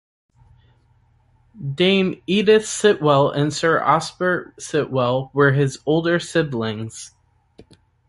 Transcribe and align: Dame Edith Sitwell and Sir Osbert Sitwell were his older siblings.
Dame 1.75 2.23
Edith 2.25 2.65
Sitwell 2.65 3.29
and 3.29 3.53
Sir 3.53 3.79
Osbert 3.81 4.59
Sitwell 4.59 5.29
were 5.31 5.51
his 5.51 5.77
older 5.85 6.17
siblings. 6.17 7.11